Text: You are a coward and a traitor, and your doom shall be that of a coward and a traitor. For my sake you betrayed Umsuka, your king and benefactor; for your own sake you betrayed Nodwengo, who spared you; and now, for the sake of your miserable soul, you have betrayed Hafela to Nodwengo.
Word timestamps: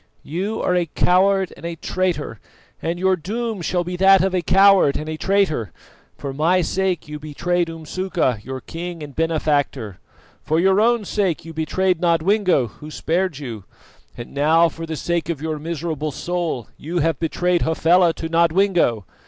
You 0.23 0.59
are 0.63 0.75
a 0.75 0.87
coward 0.87 1.53
and 1.55 1.63
a 1.63 1.75
traitor, 1.75 2.39
and 2.81 2.97
your 2.97 3.15
doom 3.15 3.61
shall 3.61 3.83
be 3.83 3.95
that 3.97 4.23
of 4.23 4.33
a 4.33 4.41
coward 4.41 4.97
and 4.97 5.07
a 5.07 5.15
traitor. 5.15 5.71
For 6.17 6.33
my 6.33 6.61
sake 6.61 7.07
you 7.07 7.19
betrayed 7.19 7.69
Umsuka, 7.69 8.39
your 8.41 8.61
king 8.61 9.03
and 9.03 9.15
benefactor; 9.15 9.99
for 10.41 10.59
your 10.59 10.81
own 10.81 11.05
sake 11.05 11.45
you 11.45 11.53
betrayed 11.53 12.01
Nodwengo, 12.01 12.65
who 12.69 12.89
spared 12.89 13.37
you; 13.37 13.65
and 14.17 14.33
now, 14.33 14.69
for 14.69 14.87
the 14.87 14.95
sake 14.95 15.29
of 15.29 15.39
your 15.39 15.59
miserable 15.59 16.11
soul, 16.11 16.67
you 16.77 16.97
have 16.97 17.19
betrayed 17.19 17.61
Hafela 17.61 18.11
to 18.13 18.27
Nodwengo. 18.27 19.05